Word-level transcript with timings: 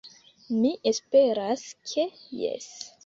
Mi 0.61 0.71
esperas 0.93 1.67
ke 1.93 2.07
jes. 2.43 2.69